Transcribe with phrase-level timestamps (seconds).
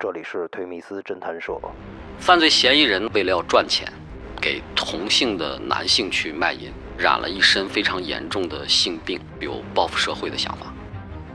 [0.00, 1.58] 这里是推米斯侦探社。
[2.20, 3.92] 犯罪嫌疑人为了要赚钱，
[4.40, 10.72] 给同性的男性去卖淫，染了一身非常严重的性病，有报复社会的想法。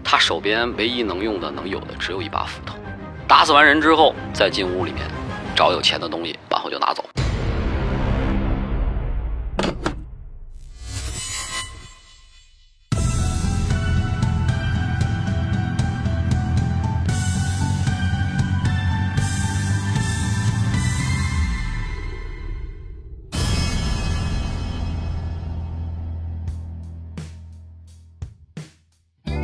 [0.02, 2.77] 他手边唯一能用的、能有的只有一把斧头。
[3.27, 5.04] 打死完人之后，再进屋里面
[5.54, 7.04] 找有钱的东西，然后就拿走。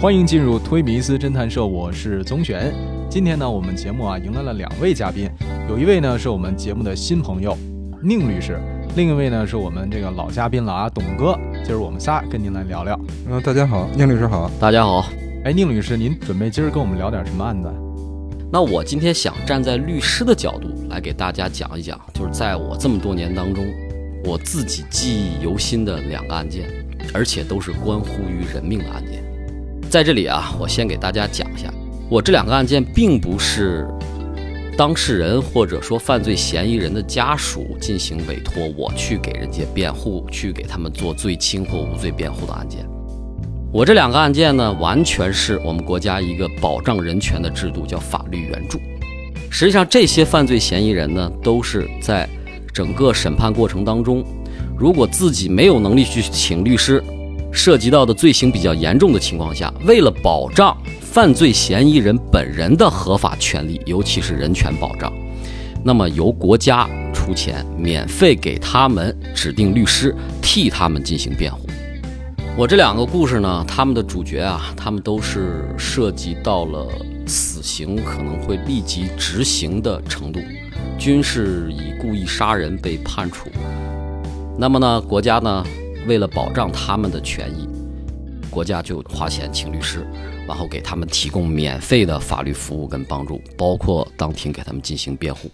[0.01, 2.73] 欢迎进入推迷斯侦探社，我是宗玄。
[3.09, 5.29] 今天呢，我们节目啊迎来了两位嘉宾，
[5.67, 7.53] 有一位呢是我们节目的新朋友
[8.01, 8.57] 宁律师，
[8.95, 11.37] 另一位呢是我们这个老嘉宾了啊，董哥。
[11.65, 12.97] 今儿我们仨跟您来聊聊。
[13.29, 14.49] 嗯，大家好，宁律师好。
[14.57, 15.05] 大家好，
[15.43, 17.69] 哎，宁律师，您准备今儿跟我们聊点什么案子？
[18.49, 23.65] 那我今天想站在律师的角度来给大家讲一讲，就是在我这么多年当中，
[24.23, 26.69] 我自己记忆犹新的两个案件，
[27.13, 29.28] 而且都是关乎于人命的案件。
[29.89, 31.73] 在这里啊，我先给大家讲一下，
[32.09, 33.87] 我这两个案件并不是
[34.77, 42.87] 当事人或者说犯罪嫌疑人的家属进行委托我去给人家辩护，去给他们做罪轻或无罪辩护的案件。
[43.73, 48.79] 我这两个案件呢，完全是我们国家一个保障人权的制度，叫法律援助。
[49.49, 52.29] 实际上，这些犯罪嫌疑人呢，都是在
[52.71, 54.23] 整个审判过程当中，
[54.77, 57.03] 如果自己没有能力去请律师。
[57.51, 65.11] 涉及到的罪行比较严重的情况下，为了保障犯罪嫌疑人本人的合法权利，尤其是人权保障，
[65.83, 71.67] 那么由国家出钱，免费给他们指定律师，替他们进行辩护。
[72.55, 76.87] 我这两个故事呢，他们的主角啊，他们都是涉及到了
[77.25, 80.39] 死刑可能会立即执行的程度，
[80.97, 83.49] 均是以故意杀人被判处。
[84.57, 85.65] 那么呢，国家呢？
[86.07, 87.67] 为了保障他们的权益，
[88.49, 90.05] 国家就花钱请律师，
[90.47, 95.51] 然后给他们提供免费的法律服务跟帮助，包括当庭给他们进行辩护。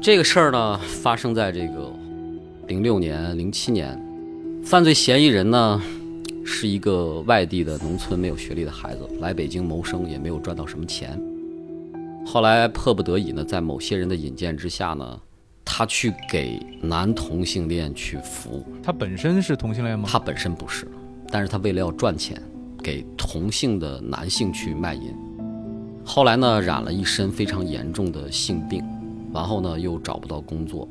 [0.00, 1.90] 这个事儿呢，发生在这个
[2.68, 3.98] 零六年、零七年，
[4.62, 5.82] 犯罪嫌疑人呢
[6.44, 11.18] 是一个外地的农村没有学历的孩子，来北京谋生也没有赚到什么钱。
[12.26, 15.20] 后来迫不得已呢，在某些人的引荐之下呢，
[15.64, 18.64] 他去给男同性恋去服务。
[18.82, 20.08] 他本身是同性恋吗？
[20.10, 20.88] 他本身不是，
[21.30, 22.40] 但是他为了要赚钱，
[22.82, 25.14] 给同性的男性去卖淫。
[26.04, 28.82] 后来呢，染了一身非常严重的性病，
[29.32, 30.88] 然后呢又找不到工作，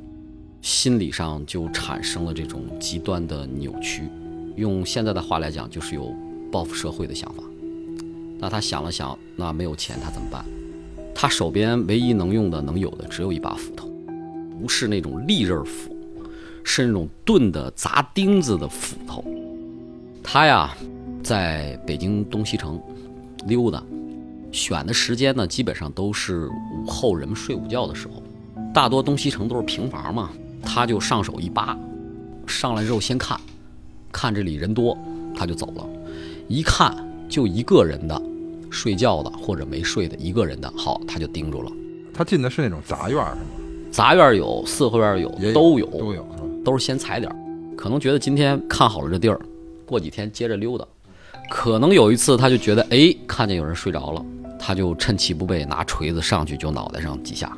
[0.61, 4.09] 心理上就产生了这种极端的扭曲。
[4.55, 6.15] 用现在的话来讲，就是有
[6.51, 7.43] 报复社会的想法。
[8.39, 10.45] 那他想了想，那没有钱他怎么办？
[11.23, 13.89] 他手边唯一能用的、能有的只有一把斧头，
[14.59, 15.95] 不是那种利刃斧，
[16.65, 19.23] 是那种钝的砸钉子的斧头。
[20.21, 20.75] 他呀，
[21.23, 22.77] 在北京东西城
[23.47, 23.81] 溜达，
[24.51, 28.21] 选的时间呢，基本上都是午后人们睡午觉的时候。
[28.73, 30.29] 大多东西城都是平房嘛，
[30.61, 31.79] 他就上手一扒，
[32.45, 33.39] 上来之后先看，
[34.11, 34.97] 看这里人多，
[35.33, 35.87] 他就走了。
[36.49, 36.93] 一看
[37.29, 38.21] 就一个人的。
[38.73, 41.71] 睡觉的或者没睡的一个人的好，他就盯住了。
[42.13, 43.37] 他进的是那种杂院是吗？
[43.91, 46.27] 杂院有，四合院有，都有，都有，
[46.65, 47.31] 都是先踩点
[47.77, 49.39] 可能觉得今天看好了这地儿，
[49.85, 50.85] 过几天接着溜达。
[51.49, 54.25] 可能有一次他就觉得，哎，看见有人睡着了，
[54.59, 57.55] 他就趁其不备，拿锤子上去就脑袋上几下。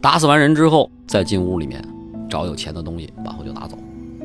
[0.00, 1.82] 打死完人之后，再进屋里面
[2.28, 3.76] 找有钱的东西，然后就拿走。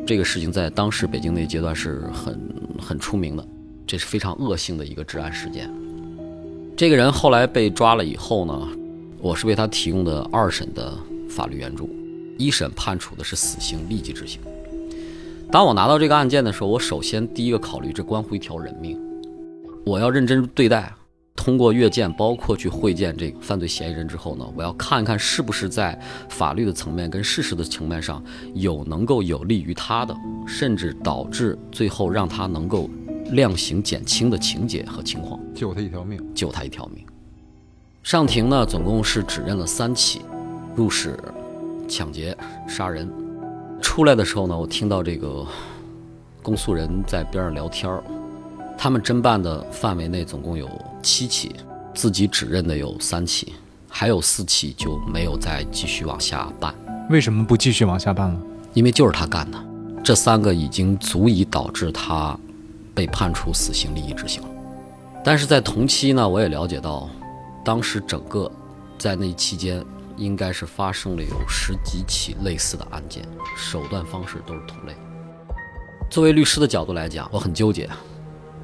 [0.05, 2.39] 这个事情在当时北京那阶段是很
[2.79, 3.47] 很出名的，
[3.85, 5.71] 这是非常恶性的一个治安事件。
[6.77, 8.67] 这个人后来被抓了以后呢，
[9.19, 10.95] 我是为他提供的二审的
[11.27, 11.89] 法律援助，
[12.38, 14.39] 一审判处的是死刑，立即执行。
[15.51, 18.95] 当我拿到这个案件的时候，我首先第一个考虑，这关乎一条人命，
[19.88, 20.94] 我要认真对待。
[21.35, 30.15] 通过阅卷，包括去会见这个犯罪嫌疑人之后呢，我要看看是不是在法律的层面跟事实的层面上有能够有利于他的，
[30.45, 32.88] 甚至导致最后让他能够。
[33.31, 37.06] 量刑减轻的情节和情况，救他一条命，救他一条命。
[38.03, 40.21] 上庭呢，总共是指认了三起，
[40.75, 41.19] 入室、
[41.88, 42.35] 抢劫、
[42.68, 43.09] 杀人。
[43.81, 45.45] 出来的时候呢，我听到这个
[46.41, 48.03] 公诉人在边上聊天儿。
[48.77, 50.69] 他们侦办的范围内总共有
[51.01, 51.56] 七起，
[51.94, 53.53] 自己指认的有三起，
[53.89, 56.74] 还有四起就没有再继续往下办。
[57.09, 58.39] 为什么不继续往下办了？
[58.74, 59.57] 因为就是他干的，
[60.03, 62.39] 这三个已经足以导致他。
[62.97, 64.41] 被判处死刑，立即执行。
[65.23, 67.07] 但是在同期呢，我也了解到，
[67.63, 68.51] 当时整个
[68.97, 69.85] 在那期间，
[70.15, 73.23] 应该是发生了有十几起类似的案件，
[73.55, 74.95] 手段方式都是同类。
[76.09, 77.88] 作为律师的角度来讲，我很纠结，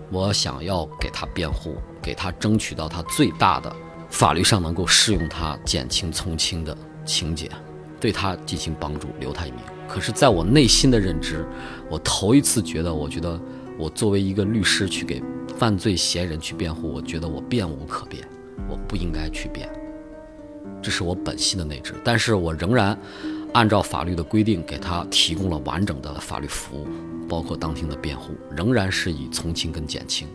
[0.09, 3.71] 我想要给他辩护，给他争取到他最大的
[4.09, 6.75] 法律上能够适用他减轻从轻的
[7.05, 7.51] 情节，
[7.99, 9.59] 对他进行帮助，留他一命。
[9.87, 11.45] 可是，在我内心的认知，
[11.87, 13.39] 我头一次觉得，我觉得
[13.77, 15.21] 我作为一个律师去给
[15.57, 18.27] 犯罪嫌疑人去辩护，我觉得我辩无可辩，
[18.69, 19.69] 我不应该去辩，
[20.81, 21.93] 这是我本心的内置。
[22.03, 22.97] 但是我仍然
[23.53, 26.87] 按照法律的规定，给他提供了完整的法律服务。
[27.29, 30.27] 包括当庭的辩护，仍然是以从轻跟减轻。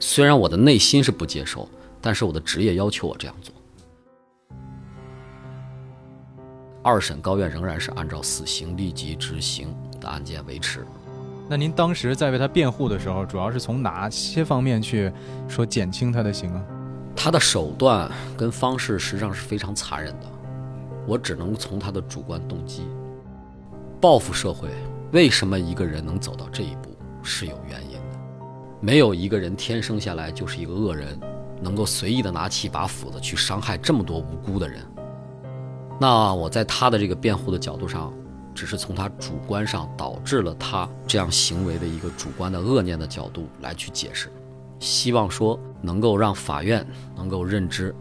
[0.00, 1.66] 虽然我的内心是不接受，
[2.00, 3.54] 但是我的职业要求我这样做。
[6.82, 10.84] 二审高院仍然是按照死刑立即执行的案件维持。
[11.52, 15.12] 那您当时在为他辩护的时候，主要是从哪些方面去
[15.46, 16.64] 说减轻他的刑啊？
[17.14, 20.26] 他的手段跟方式实际上是非常残忍的，
[21.06, 22.88] 我只能从他的主观动机，
[24.00, 24.70] 报复社会。
[25.12, 28.18] 为什么一个人能走到这一步是有原因的？
[28.80, 31.20] 没有一个人天生下来就是一个恶人，
[31.60, 34.80] 能够随意的拿起一把斧子去伤害这么多无辜的人。
[36.00, 38.10] 那我在他的这个辩护的角度上，
[38.54, 44.30] 只是从他主观上导致了他这样行为的一个主观的恶念的角度来去解释，
[44.78, 47.94] 希望说能够让法院能够认知，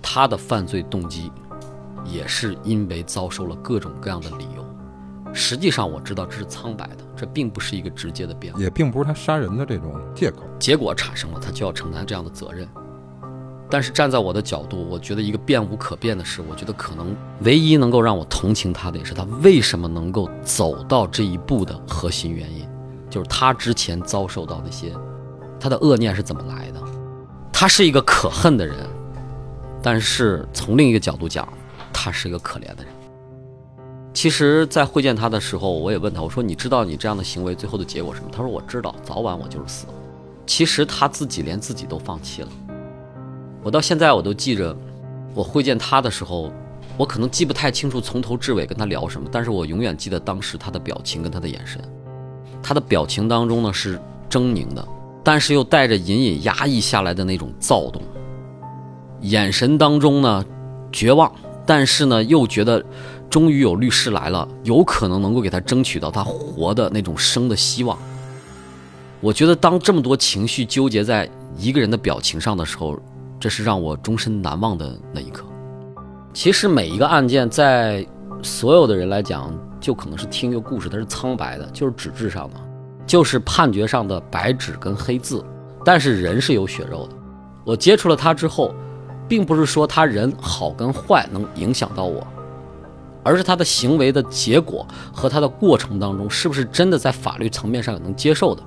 [0.00, 1.30] 他的犯罪动机
[2.04, 4.64] 也是因为遭受了各种各样的理由。
[5.32, 10.44] 实际上我知道这是苍白的，这并不是一个直接的辩护，也并不是他杀人的这种借口。
[10.58, 12.66] 结果产生了，他就要承担这样的责任。
[13.68, 22.66] 但是站在我的角度，我觉得一个变无可变的事，我觉得可能唯一能够让我同情他的，也是他为什么能够走到这一步的核心原因，
[23.10, 24.92] 就是他之前遭受到那些，
[25.58, 26.80] 他的恶念是怎么来的？
[27.52, 28.76] 他是一个可恨的人，
[29.82, 31.48] 但是从另一个角度讲，
[31.92, 32.86] 他是一个可怜的人。
[34.12, 39.86] 其实，在会见他的时候，我也问他，我说：“你知道你这样的行为最后的结果是什么？”他说：“我知道，早晚我就是死。”
[40.46, 42.48] 其实他自己连自己都放弃了。
[43.66, 44.76] 我到现在我都记着，
[45.34, 46.52] 我会见他的时候，
[46.96, 51.82] 我可能记不太清楚从头至尾跟他聊什么，但是我永远记得当时他的表情跟他的眼神。
[52.62, 53.98] 他的表情当中呢是
[54.30, 54.86] 狰狞的，
[55.24, 58.00] 但是又带着隐隐压抑下来的那种躁动。
[59.22, 60.44] 眼神当中呢
[60.92, 61.32] 绝望，
[61.66, 62.80] 但是呢又觉得。
[63.28, 67.98] 终于有律师来了，有可能能够给他争取到他活的那种生的希望。
[69.20, 71.28] 我觉得当这么多情绪纠结在
[71.58, 72.96] 一个人的表情上的时候，
[73.38, 75.44] 这是让我终身难忘的那一刻。
[76.32, 78.06] 其实每一个案件在
[78.42, 82.56] 所有的人来讲，就可能是听一个故事，它是苍白的，就是纸质上的，
[83.06, 85.44] 就是判决上的白纸跟黑字。
[85.84, 87.14] 但是人是有血肉的。
[87.64, 88.74] 我接触了他之后，
[89.28, 92.26] 并不是说他人好跟坏能影响到我。
[93.22, 98.62] 而是他的行为的结果和他的过程当中，是不是真的在法律层面上能接受的？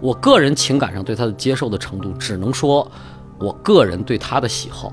[0.00, 2.88] 我个人情感上对他的接受的程度，只能说
[3.38, 4.92] 我个人对他的喜好。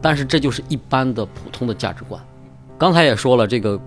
[0.00, 2.20] 但是这就是一般的普通的价值观。
[2.78, 3.80] 刚才也说了，这个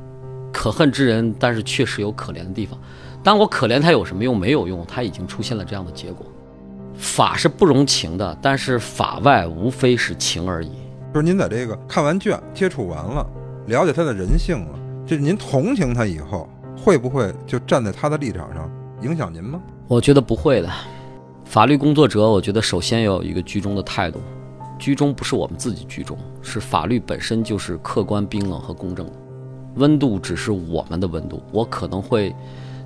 [0.51, 2.77] 可恨之人，但是确实有可怜的地方。
[3.23, 4.37] 但我可怜他有什么用？
[4.37, 6.25] 没有用，他已经出现了这样的结果。
[6.95, 10.71] 法是不容情的，但是法外无非是情而已。
[11.13, 13.25] 就是您在这个看完卷、接触完了。
[13.67, 18.69] 了解他的人性了，就是您同情他以后，会不会就站在他的立场上
[19.01, 19.61] 影响您吗？
[19.87, 20.69] 我觉得不会的。
[21.49, 24.21] 法律工作者，我觉得首先要有一个居中的态度。
[24.77, 29.13] 居中不是我们自己居中，是法律本身就是客观、冰冷和公正的。
[29.77, 31.41] 温度只是我们的温度。
[31.51, 32.35] 我可能会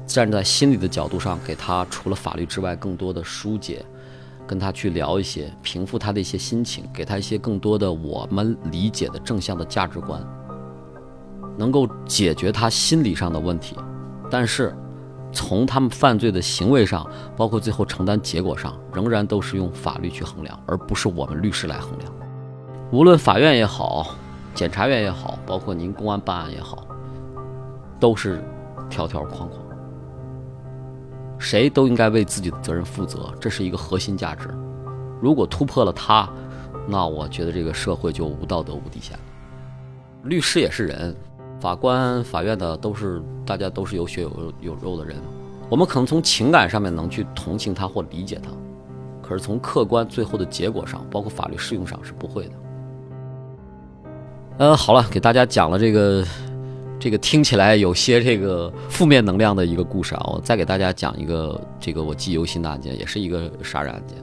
[0.08, 3.86] 站在心理的角度上，给他除了法律之外更多的疏解，
[4.48, 10.26] 跟他去聊一些，平复他的一些心情，给他一些更多的我们理解的正向的价值观。
[11.58, 13.76] 能够解决他心理上的问题，
[14.32, 14.74] 但是
[15.34, 22.14] 从他们犯罪的行为上，包括最后承担结果上，仍然都是用法律去衡量，而不是我们律师来衡量。
[22.92, 24.16] 无论法院也好，
[24.54, 26.86] 检察院也好，包括您公安办案也好，
[28.00, 28.44] 都是
[28.90, 29.60] 条条框框，
[31.40, 34.48] 谁都应该为自己的责任负责，这是一个核心价值。
[35.20, 36.30] 如果突破了它，
[36.88, 39.24] 那我觉得这个社会就无道德、无底线了。
[40.24, 41.16] 律师也是人。
[41.64, 45.16] 法官、法院的都是大家都是有血有有肉的人，
[45.70, 48.50] 我们可能从情感上面能去同情他或理解他，
[49.26, 52.52] 可是从客观最后的结果上，包括法律适用上是不会的。
[54.58, 56.26] 呃，好了，给大家讲了这个
[57.00, 64.18] 这个听起来有些这个负面能量的一个故事啊，我再给大家讲一个这个我记忆犹新的案件，也是一个杀人案件。